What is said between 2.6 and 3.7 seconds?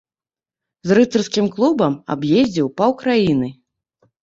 паўкраіны.